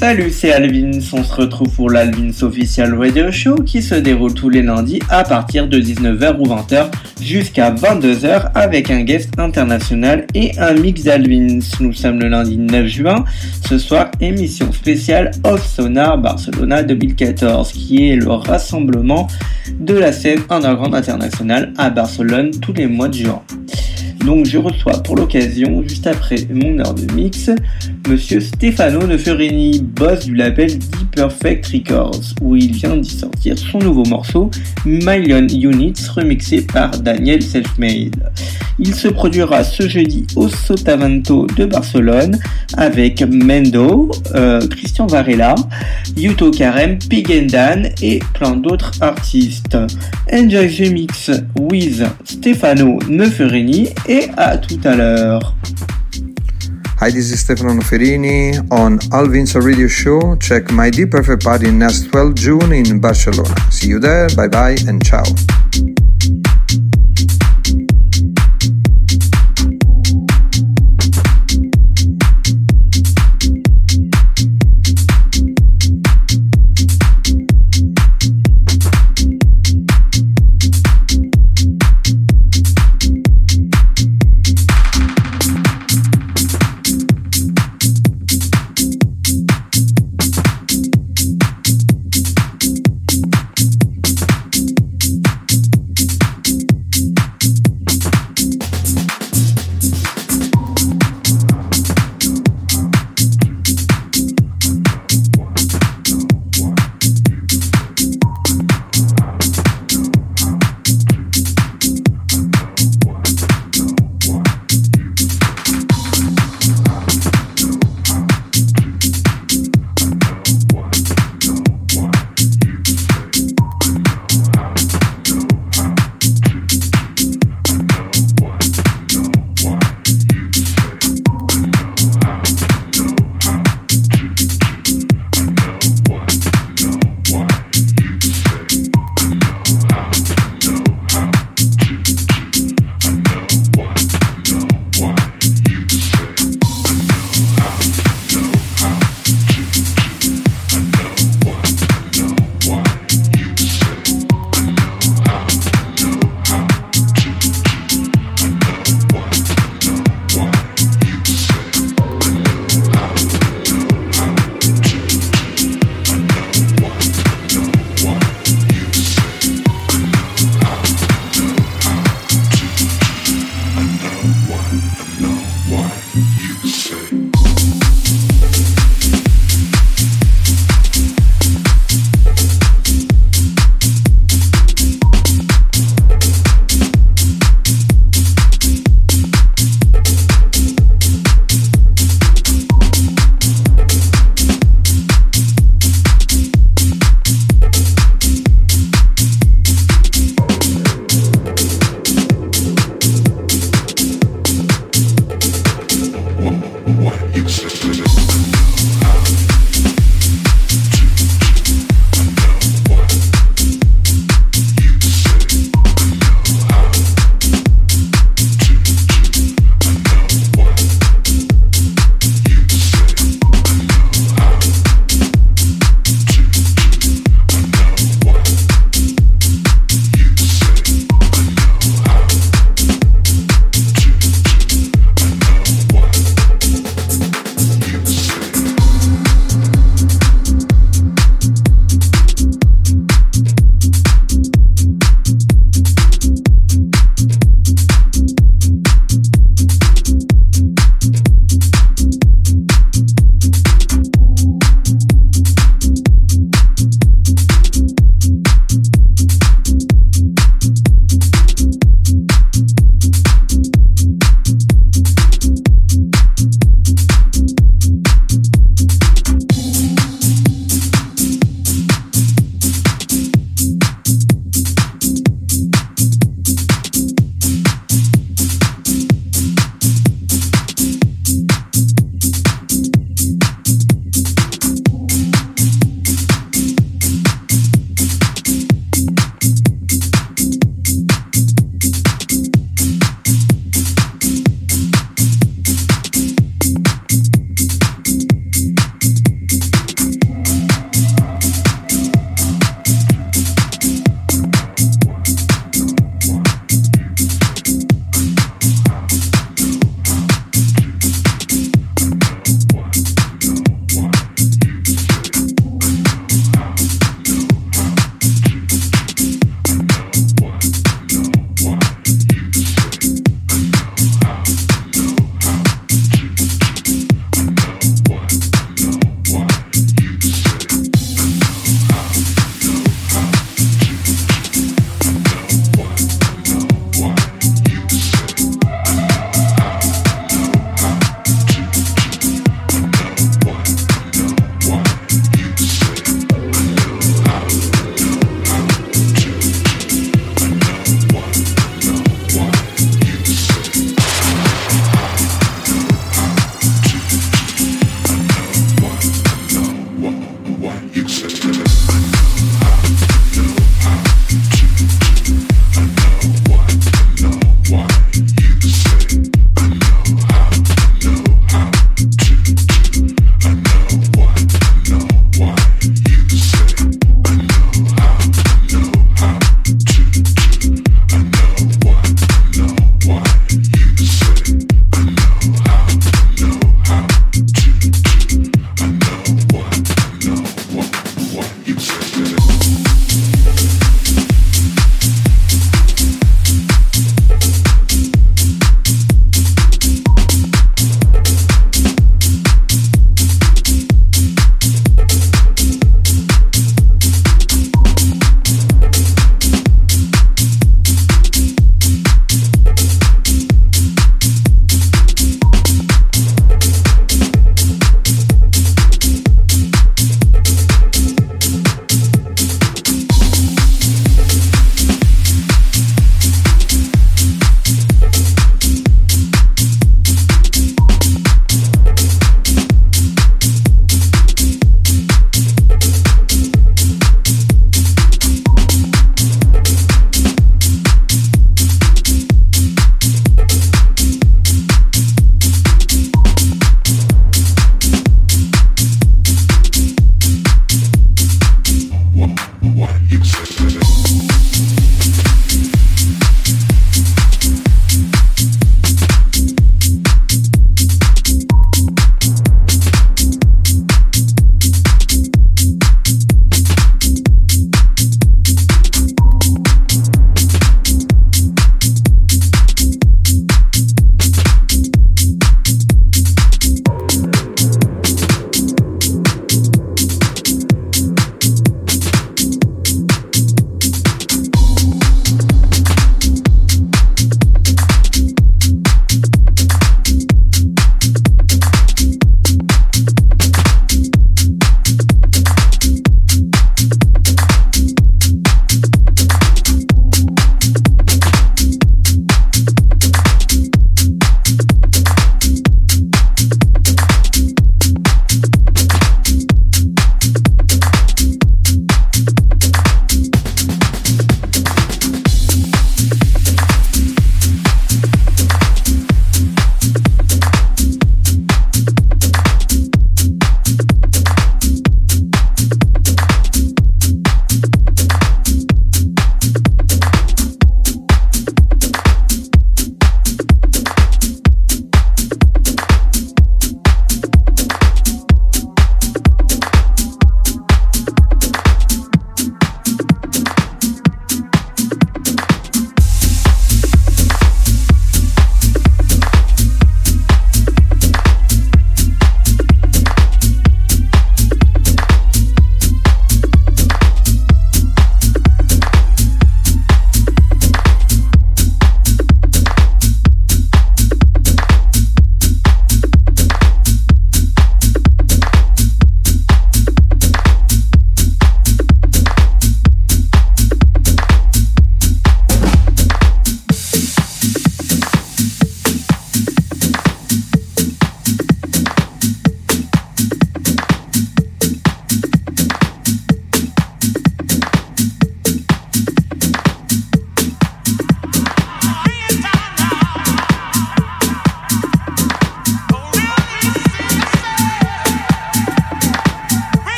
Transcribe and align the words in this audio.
Salut, 0.00 0.30
c'est 0.30 0.50
Alvin. 0.50 0.92
On 1.12 1.22
se 1.22 1.34
retrouve 1.34 1.68
pour 1.74 1.90
l'Alvin's 1.90 2.42
Official 2.42 2.94
Radio 2.94 3.30
Show 3.30 3.56
qui 3.56 3.82
se 3.82 3.94
déroule 3.94 4.32
tous 4.32 4.48
les 4.48 4.62
lundis 4.62 4.98
à 5.10 5.24
partir 5.24 5.68
de 5.68 5.78
19h 5.78 6.38
ou 6.38 6.46
20h 6.46 6.90
jusqu'à 7.20 7.70
22h 7.70 8.50
avec 8.54 8.90
un 8.90 9.02
guest 9.02 9.38
international 9.38 10.26
et 10.34 10.58
un 10.58 10.72
mix 10.72 11.02
d'Alvins. 11.02 11.58
Nous 11.80 11.92
sommes 11.92 12.18
le 12.18 12.28
lundi 12.28 12.56
9 12.56 12.86
juin. 12.86 13.26
Ce 13.68 13.76
soir, 13.76 14.10
émission 14.22 14.72
spéciale 14.72 15.32
Off 15.44 15.66
Sonar 15.66 16.16
Barcelona 16.16 16.82
2014 16.82 17.70
qui 17.72 18.08
est 18.08 18.16
le 18.16 18.30
rassemblement 18.30 19.28
de 19.80 19.98
la 19.98 20.12
scène 20.12 20.40
underground 20.48 20.94
internationale 20.94 21.74
à 21.76 21.90
Barcelone 21.90 22.52
tous 22.52 22.72
les 22.72 22.86
mois 22.86 23.08
de 23.08 23.14
juin. 23.16 23.42
Donc 24.24 24.46
je 24.46 24.58
reçois 24.58 25.02
pour 25.02 25.16
l'occasion, 25.16 25.82
juste 25.86 26.06
après 26.06 26.36
mon 26.52 26.78
heure 26.78 26.94
de 26.94 27.10
mix, 27.14 27.50
monsieur 28.08 28.40
Stefano 28.40 29.06
Neferini, 29.06 29.80
boss 29.80 30.26
du 30.26 30.34
label 30.34 30.78
Deep 30.78 31.10
Perfect 31.12 31.66
Records, 31.68 32.34
où 32.42 32.54
il 32.54 32.72
vient 32.72 32.96
d'y 32.96 33.10
sortir 33.10 33.56
son 33.58 33.78
nouveau 33.78 34.04
morceau, 34.04 34.50
Million 34.84 35.46
Units, 35.48 36.08
remixé 36.14 36.62
par 36.62 36.90
Daniel 36.90 37.42
Selfmade. 37.42 38.30
Il 38.78 38.94
se 38.94 39.08
produira 39.08 39.62
ce 39.62 39.88
jeudi 39.88 40.26
au 40.36 40.48
Sotavento 40.48 41.46
de 41.56 41.66
Barcelone 41.66 42.38
avec 42.78 43.22
Mendo, 43.22 44.10
euh, 44.34 44.66
Christian 44.68 45.06
Varela, 45.06 45.54
Yuto 46.16 46.50
Karem, 46.50 46.98
Pigendan 46.98 47.90
et 48.00 48.20
plein 48.32 48.56
d'autres 48.56 48.92
artistes. 49.02 49.76
Enjoy 50.32 50.68
the 50.68 50.90
mix 50.90 51.30
with 51.58 52.02
Stefano 52.24 52.98
Neferini 53.08 53.88
et 54.10 54.28
à 54.36 54.58
tout 54.58 54.80
à 54.84 54.96
l'heure. 54.96 55.54
Hi, 57.00 57.10
this 57.10 57.30
is 57.30 57.40
Stefano 57.40 57.72
Noferini 57.72 58.58
on 58.70 58.98
Alvin's 59.12 59.54
Radio 59.54 59.88
Show. 59.88 60.36
Check 60.36 60.70
my 60.72 60.90
Deep 60.90 61.12
Perfect 61.12 61.44
Party 61.44 61.70
next 61.70 62.10
12 62.10 62.34
June 62.34 62.72
in 62.72 63.00
Barcelona. 63.00 63.54
See 63.70 63.88
you 63.88 64.00
there, 64.00 64.28
bye 64.36 64.48
bye, 64.48 64.76
and 64.86 65.02
ciao. 65.02 65.22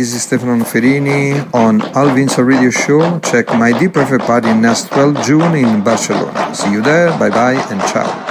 This 0.00 0.14
is 0.14 0.22
Stefano 0.22 0.56
Noferini 0.56 1.36
on 1.52 1.82
Alvin's 1.94 2.38
Radio 2.38 2.70
Show. 2.70 3.20
Check 3.20 3.48
my 3.48 3.78
Deep 3.78 3.92
Perfect 3.92 4.24
Party 4.24 4.50
next 4.54 4.88
12 4.88 5.26
June 5.26 5.54
in 5.54 5.84
Barcelona. 5.84 6.54
See 6.54 6.72
you 6.72 6.80
there. 6.80 7.10
Bye 7.18 7.28
bye 7.28 7.60
and 7.70 7.80
ciao. 7.82 8.29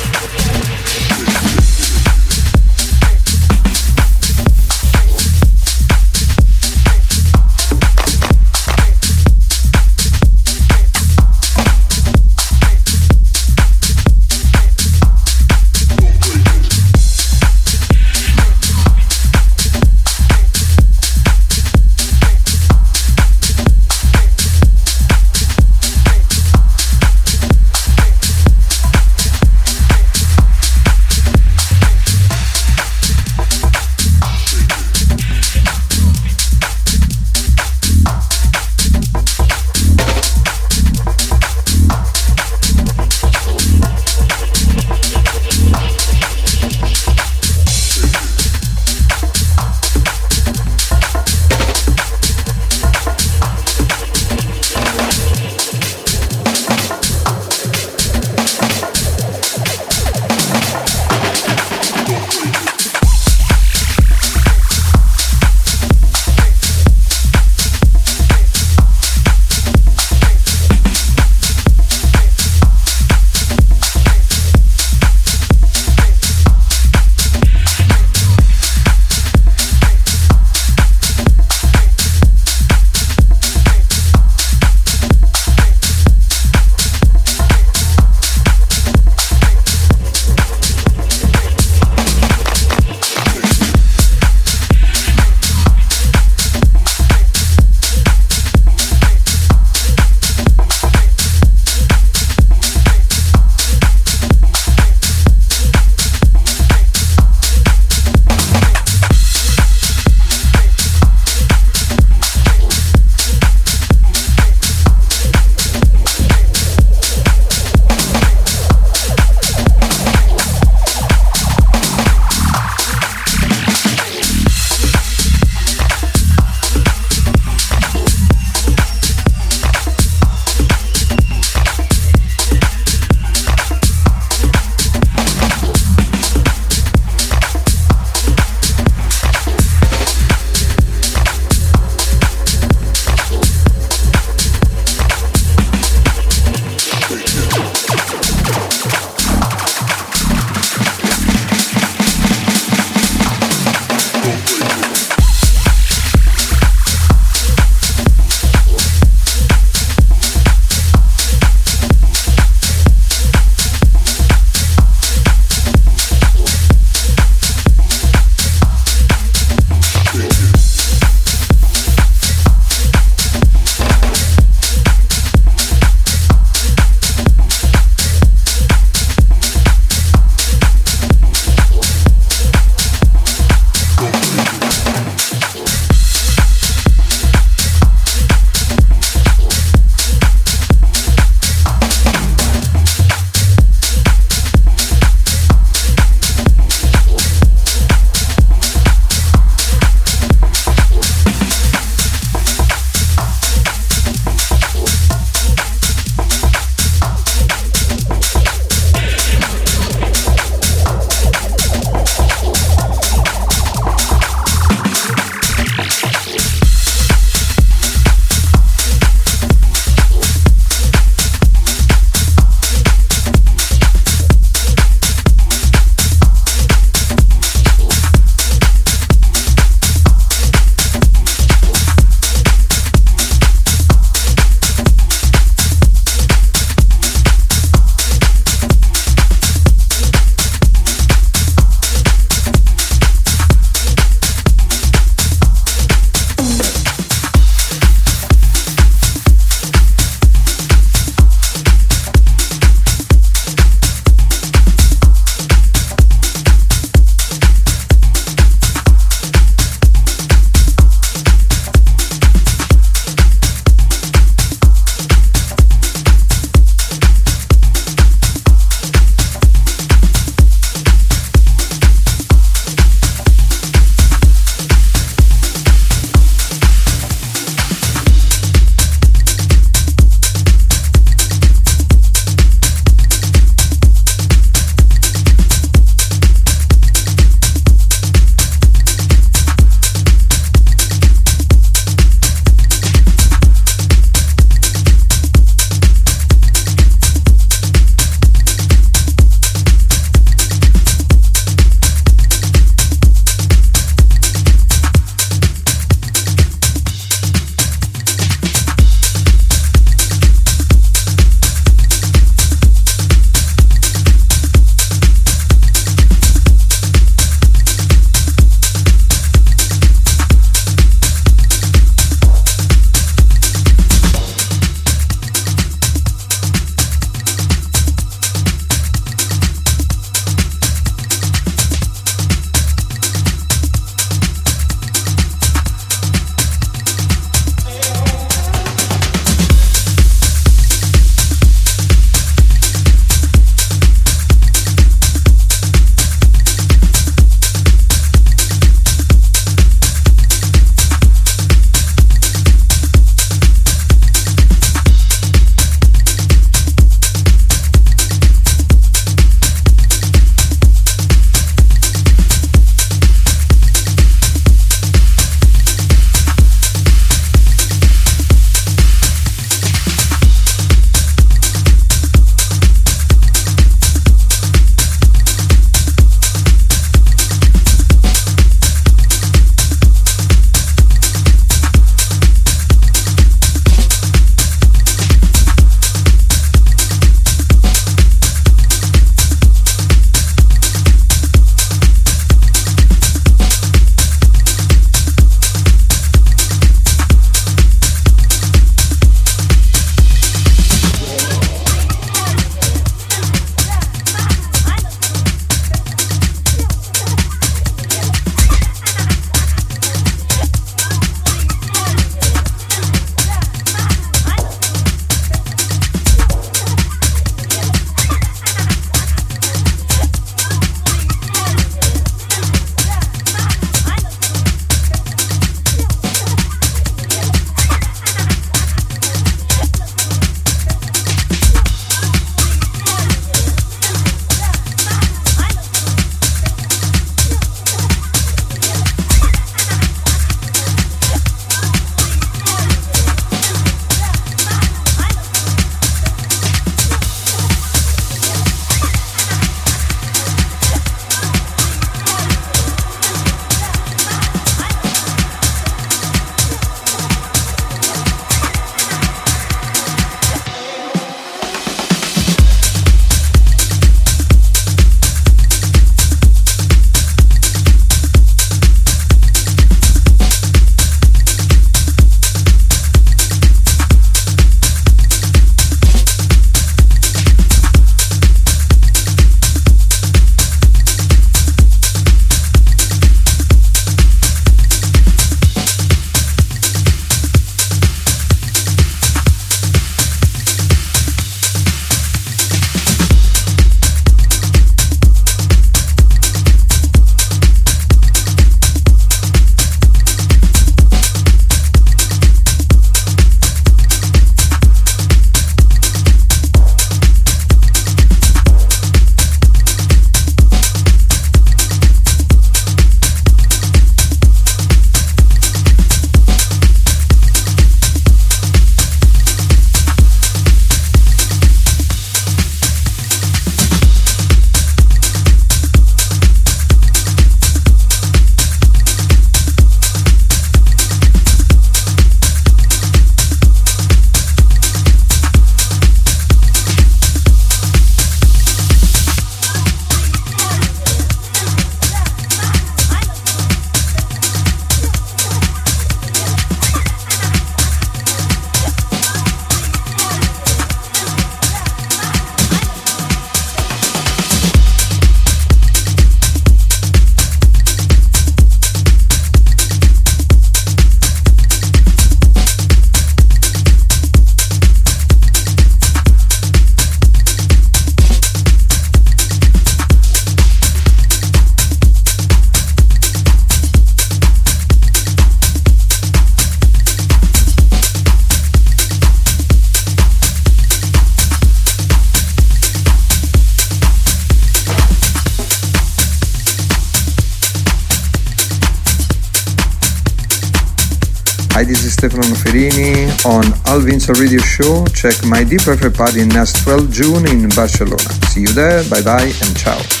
On 593.25 593.43
Alvin's 593.65 594.09
Radio 594.09 594.39
Show. 594.39 594.85
Check 594.87 595.15
my 595.25 595.43
Deep 595.43 595.61
Perfect 595.61 595.97
Party 595.97 596.25
next 596.25 596.63
12 596.63 596.91
June 596.91 597.27
in 597.27 597.49
Barcelona. 597.49 597.97
See 598.29 598.41
you 598.41 598.53
there, 598.53 598.83
bye 598.89 599.01
bye, 599.01 599.31
and 599.43 599.57
ciao. 599.57 600.00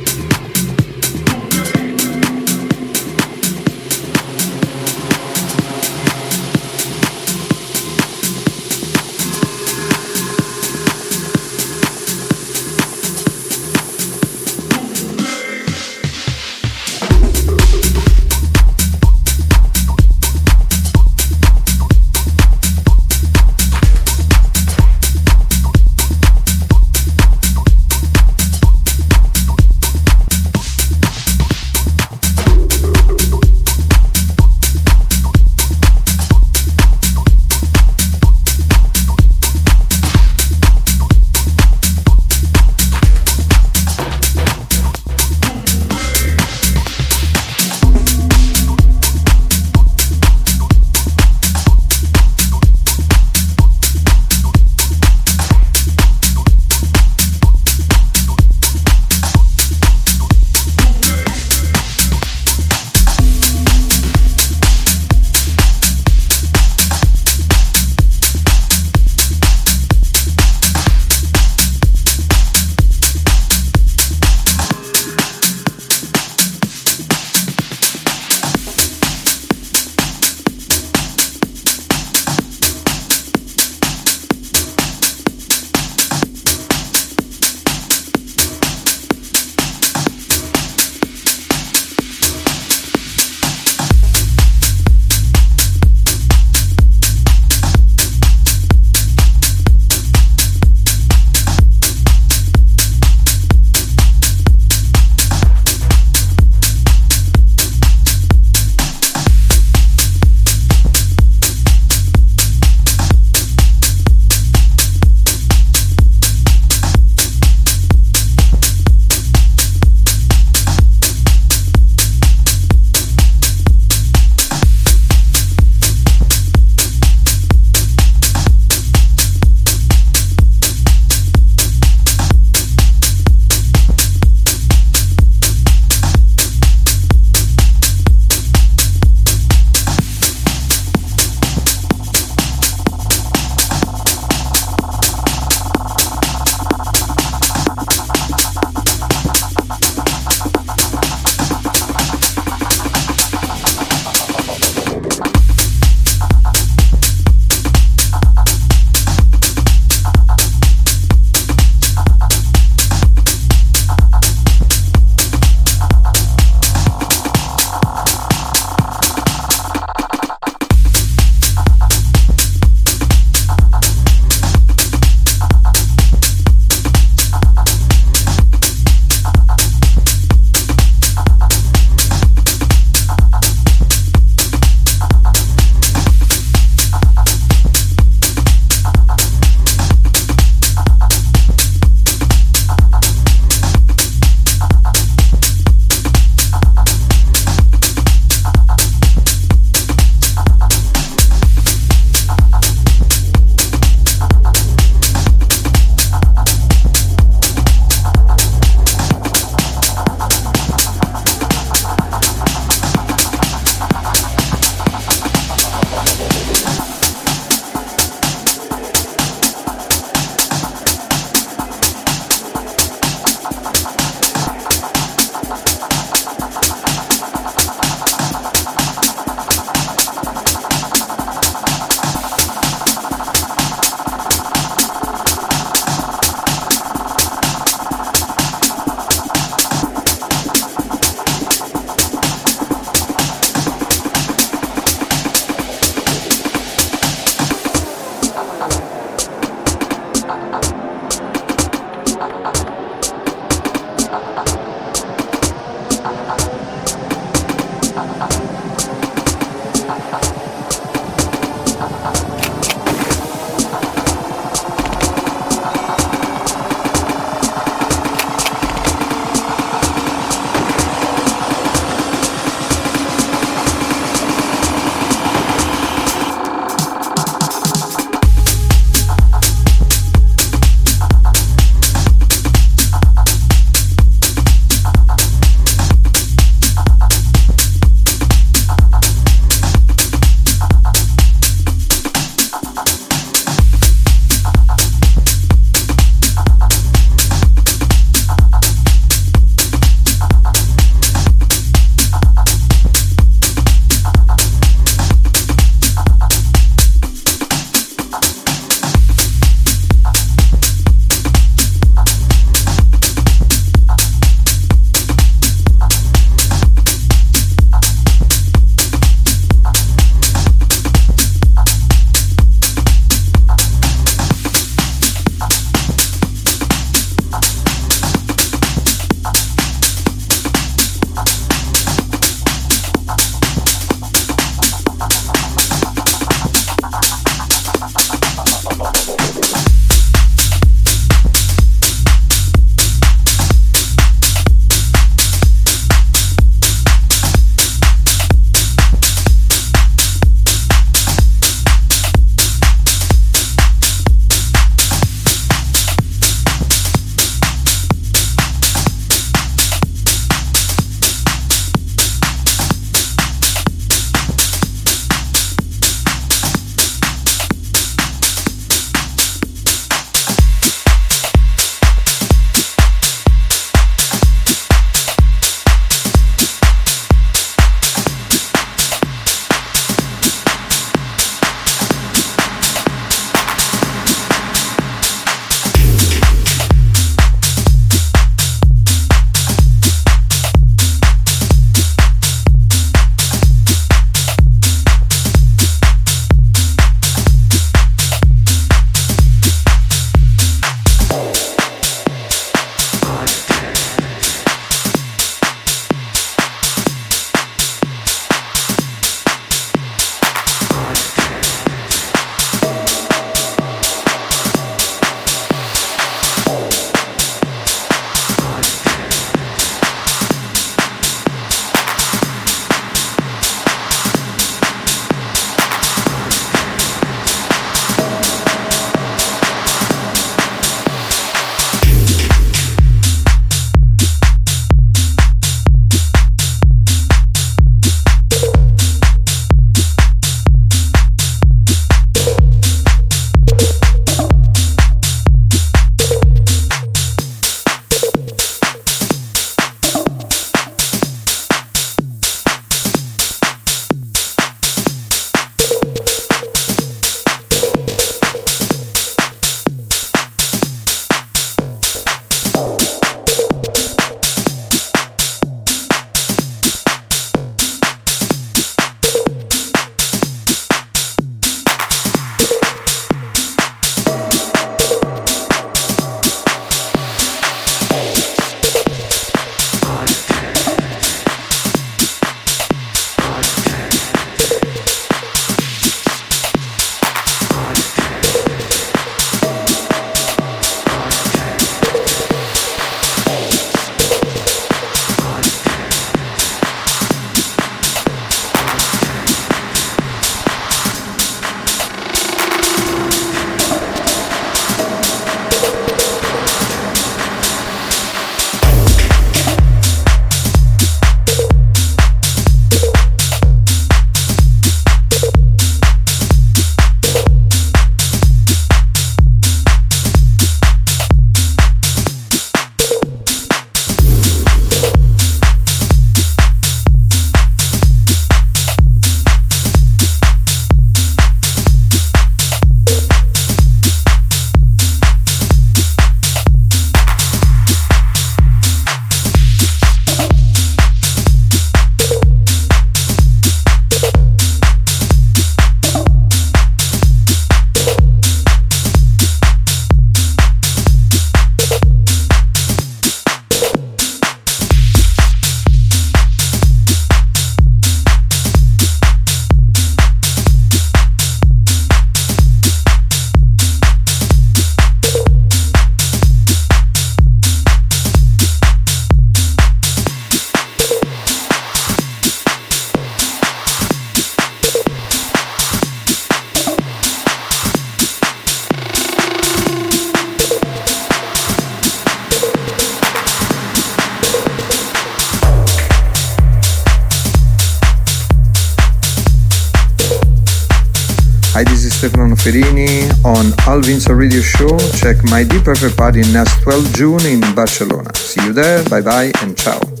Stefano 591.91 592.35
Ferini 592.35 593.09
on 593.23 593.53
Alvin's 593.67 594.07
Radio 594.07 594.41
Show. 594.41 594.77
Check 594.97 595.23
my 595.25 595.43
Deep 595.43 595.63
Perfect 595.63 595.97
Party 595.97 596.21
next 596.31 596.61
12 596.63 596.93
June 596.93 597.25
in 597.25 597.41
Barcelona. 597.53 598.13
See 598.15 598.43
you 598.45 598.53
there. 598.53 598.83
Bye 598.89 599.01
bye 599.01 599.31
and 599.41 599.57
ciao. 599.57 600.00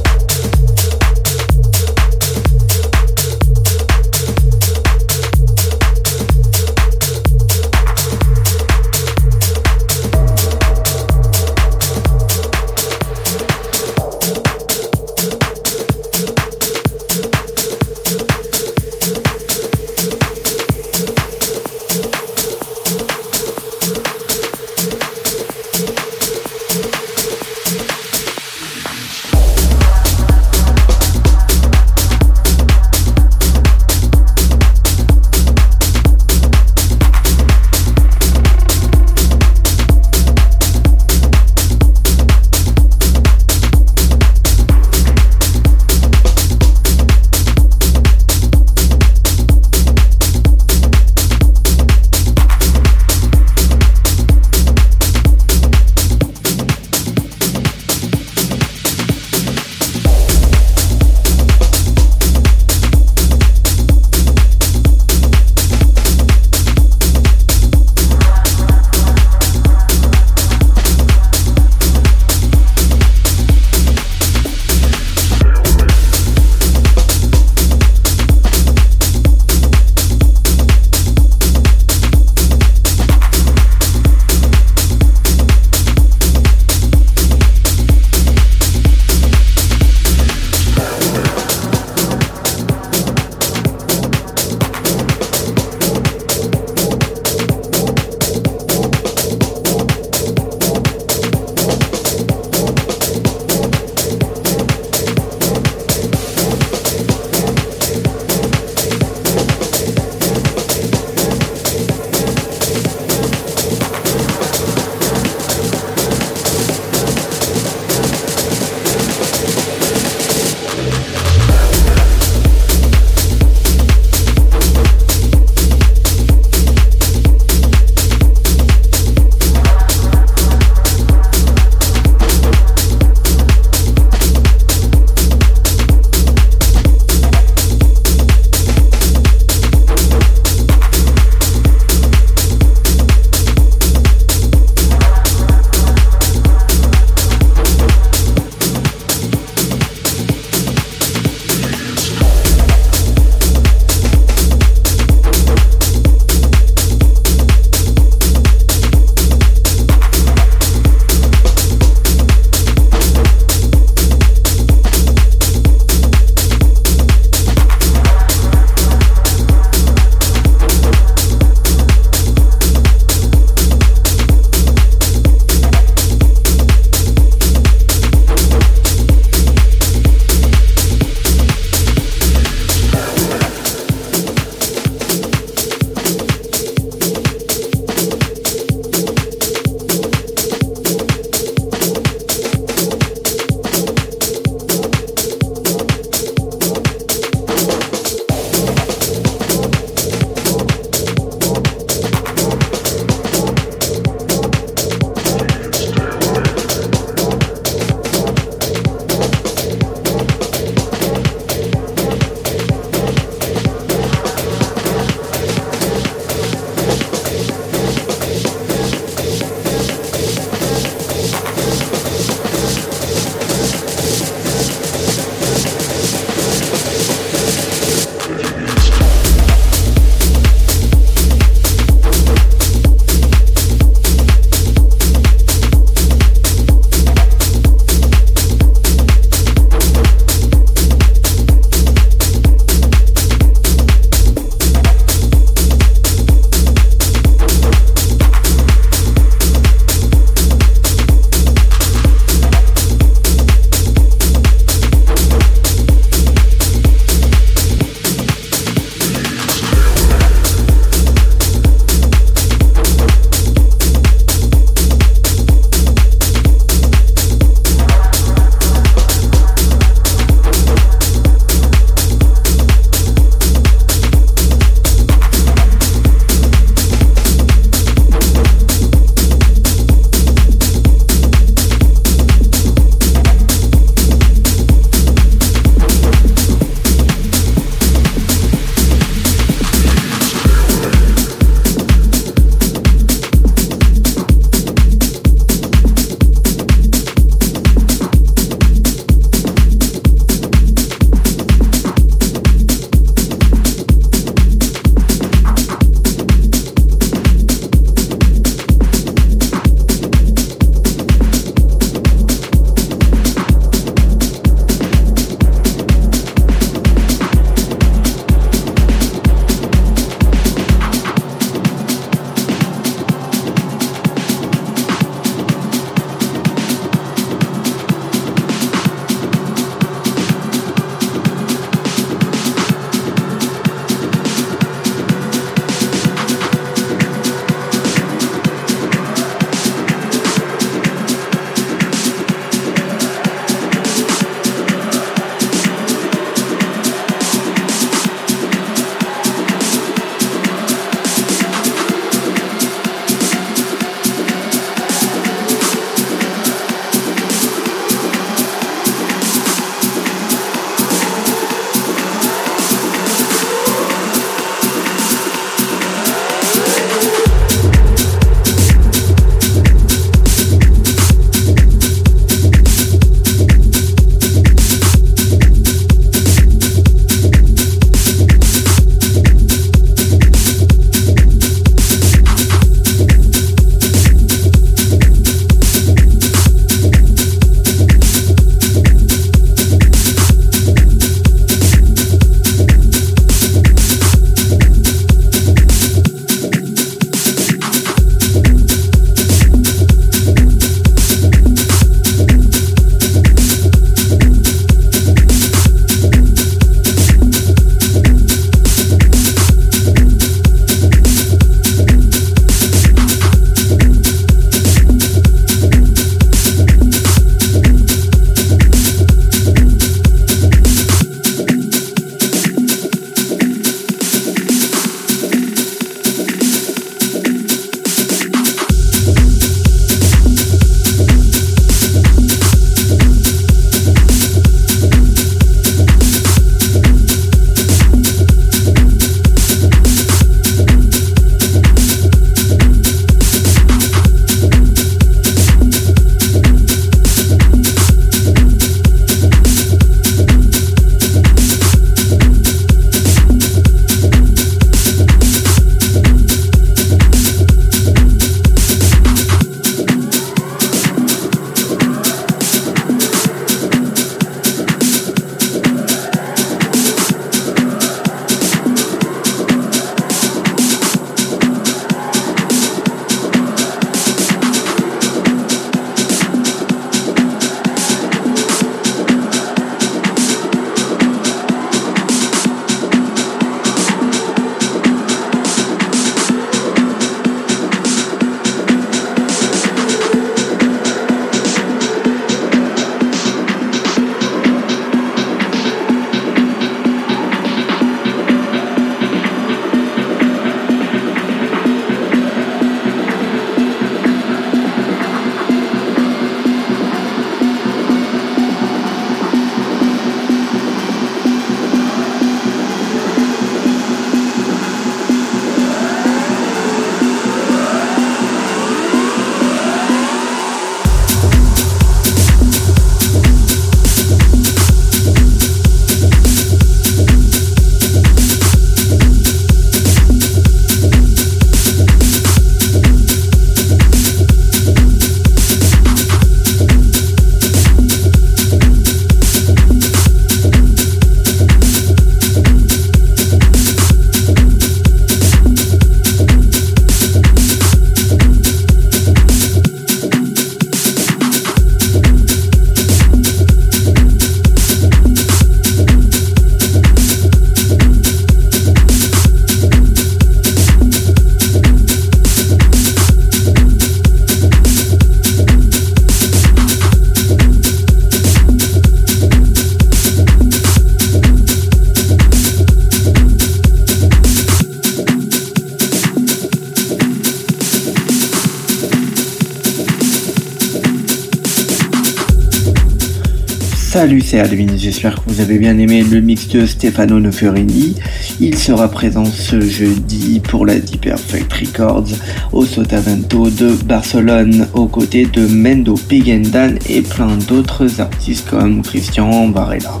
Salut, 583.98 584.20
c'est 584.20 584.38
Alvin, 584.38 584.76
j'espère 584.76 585.16
que 585.16 585.22
vous 585.26 585.40
avez 585.40 585.58
bien 585.58 585.76
aimé 585.76 586.04
le 586.08 586.20
mix 586.20 586.46
de 586.46 586.66
Stefano 586.66 587.18
Noferini. 587.18 587.96
Il 588.38 588.56
sera 588.56 588.86
présent 588.86 589.24
ce 589.24 589.60
jeudi 589.60 590.38
pour 590.38 590.64
la 590.64 590.78
Deep 590.78 591.00
Perfect 591.00 591.52
Records 591.52 592.06
au 592.52 592.64
Sotavento 592.64 593.50
de 593.50 593.72
Barcelone 593.72 594.68
aux 594.74 594.86
côtés 594.86 595.26
de 595.26 595.48
Mendo 595.48 595.94
Pigendan 595.94 596.78
et 596.88 597.02
plein 597.02 597.36
d'autres 597.48 598.00
artistes 598.00 598.48
comme 598.48 598.82
Christian 598.82 599.50
Varela. 599.50 600.00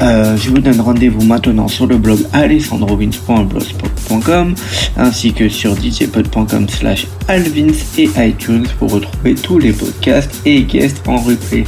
Euh, 0.00 0.36
je 0.36 0.50
vous 0.50 0.58
donne 0.58 0.80
rendez-vous 0.80 1.22
maintenant 1.22 1.68
sur 1.68 1.86
le 1.86 1.98
blog 1.98 2.18
alessandrovins.blogspot.com 2.32 4.56
ainsi 4.96 5.32
que 5.32 5.48
sur 5.48 5.76
djpod.com 5.76 6.68
slash 6.68 7.06
alvins 7.28 7.70
et 7.96 8.10
iTunes 8.16 8.66
pour 8.80 8.90
retrouver 8.92 9.36
tous 9.36 9.60
les 9.60 9.72
podcasts 9.72 10.42
et 10.44 10.62
guests 10.62 11.06
en 11.06 11.18
replay. 11.18 11.62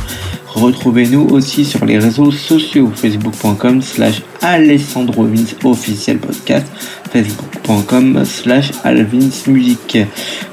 Retrouvez-nous 0.55 1.29
aussi 1.31 1.65
sur 1.65 1.85
les 1.85 1.99
réseaux 1.99 2.33
sociaux 2.33 2.91
facebook.com 2.95 3.83
slash 3.83 4.23
alessandrovins 4.43 5.45
officiel 5.65 6.19
podcast 6.19 6.67
facebook.com 7.13 8.25
slash 8.25 8.71
alvinsmusique. 8.85 9.99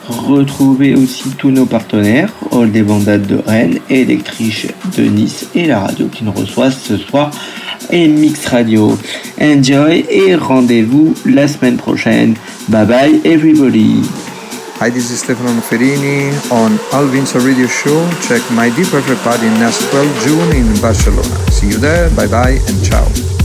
Retrouvez 0.08 0.96
aussi 0.96 1.30
tous 1.38 1.52
nos 1.52 1.66
partenaires, 1.66 2.32
All 2.52 2.72
des 2.72 2.84
Bandades 2.84 3.28
de 3.28 3.38
Rennes, 3.46 3.80
Electriche 3.90 4.68
de 4.98 5.04
Nice 5.04 5.48
et 5.56 5.66
la 5.66 5.80
radio 5.80 6.08
qui 6.08 6.24
nous 6.24 6.32
reçoit 6.32 6.72
ce 6.72 6.98
soir 6.98 7.32
et 7.92 8.08
Mix 8.08 8.46
Radio. 8.48 8.98
Enjoy 9.42 10.06
et 10.10 10.36
rendez-vous 10.36 11.16
la 11.26 11.48
semaine 11.48 11.78
prochaine. 11.78 12.36
Bye 12.70 12.86
bye 12.86 13.22
everybody. 13.24 14.02
Hi, 14.80 14.92
this 14.92 15.10
is 15.10 15.22
Stefano 15.22 15.50
Ferini 15.60 16.30
on 16.52 16.78
Alvin's 16.94 17.34
Radio 17.34 17.66
Show. 17.66 18.08
Check 18.22 18.44
my 18.52 18.70
Deep 18.76 18.86
Perfect 18.88 19.22
Party 19.22 19.50
next 19.58 19.90
12 19.90 20.24
June 20.24 20.56
in 20.56 20.80
Barcelona. 20.80 21.52
See 21.52 21.70
you 21.70 21.78
there. 21.78 22.12
Bye 22.12 22.28
bye 22.28 22.60
and 22.68 22.86
ciao. 22.86 23.37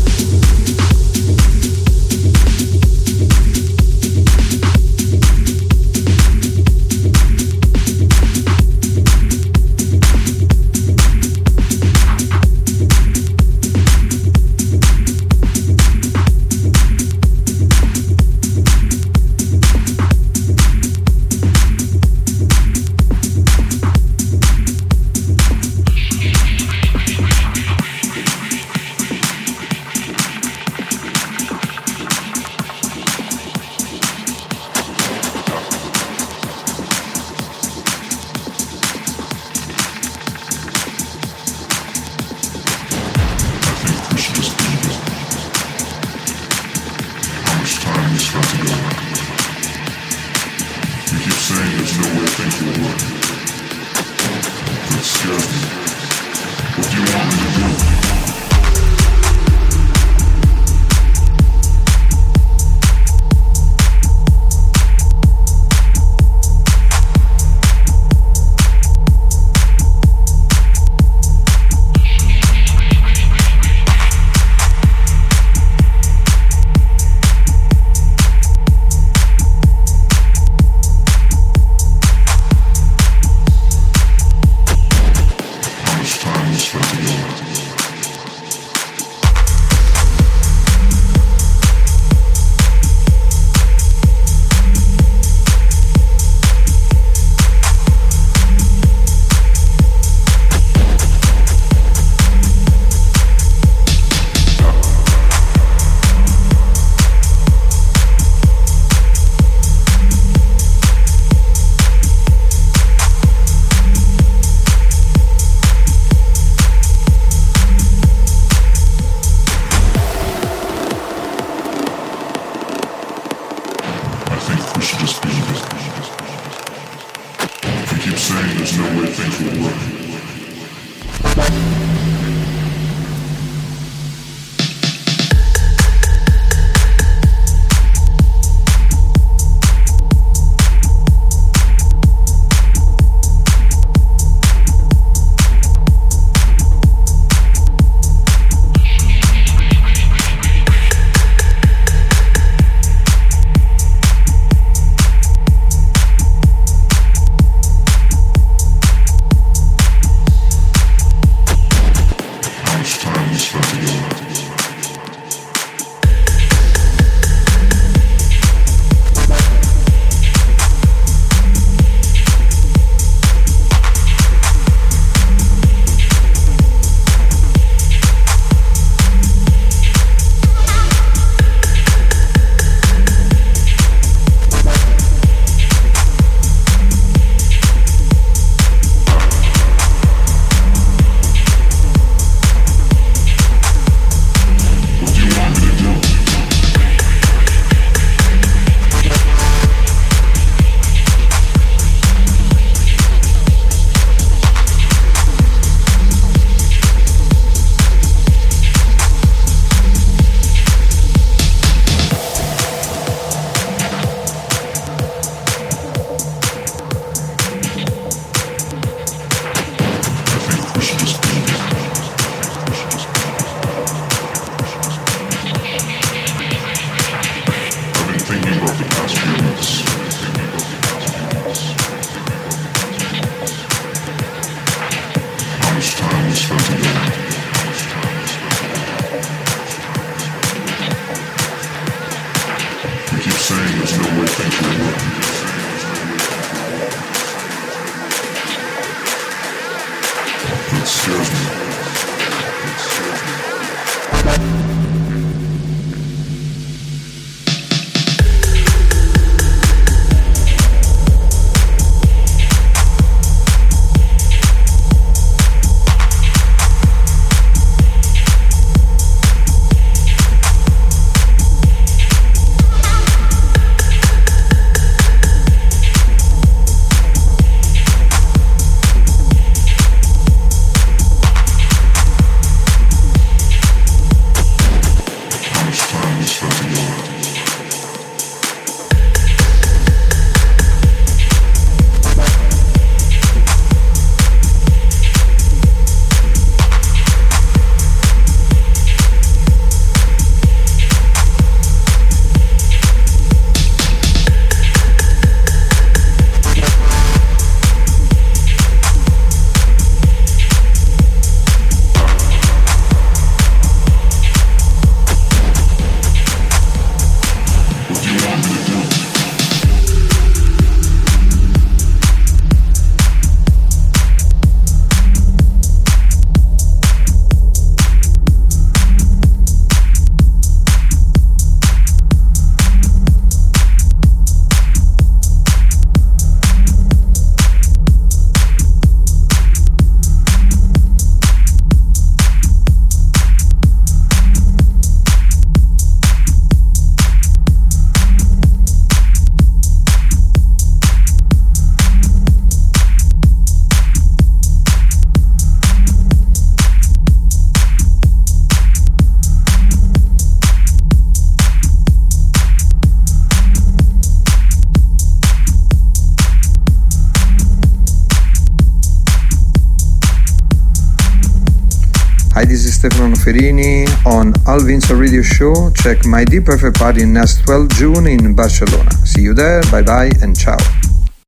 Alvin's 374.93 375.01
Radio 375.01 375.22
Show. 375.22 375.70
Check 375.70 376.05
my 376.05 376.24
Deep 376.24 376.45
Perfect 376.45 376.78
Party 376.78 377.05
next 377.07 377.45
12 377.45 377.68
June 377.70 378.07
in 378.07 378.34
Barcelona. 378.34 378.90
See 379.07 379.22
you 379.22 379.34
there. 379.34 379.62
Bye 379.70 379.82
bye 379.82 380.11
and 380.20 380.36
ciao. 380.36 380.82